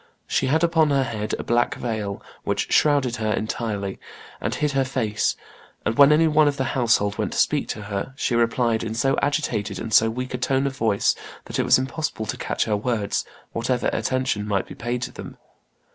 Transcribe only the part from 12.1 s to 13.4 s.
to catch her words,